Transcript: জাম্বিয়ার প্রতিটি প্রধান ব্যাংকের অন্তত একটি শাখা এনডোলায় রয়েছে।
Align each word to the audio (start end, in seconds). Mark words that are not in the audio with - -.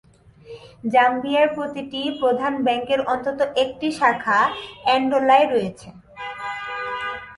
জাম্বিয়ার 0.85 1.47
প্রতিটি 1.55 2.01
প্রধান 2.19 2.53
ব্যাংকের 2.63 3.01
অন্তত 3.05 3.39
একটি 3.55 3.87
শাখা 3.91 4.39
এনডোলায় 4.85 5.47
রয়েছে। 5.49 5.87